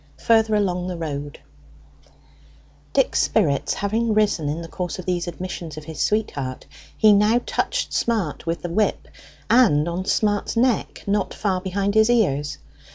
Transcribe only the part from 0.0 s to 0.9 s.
FURTHER ALONG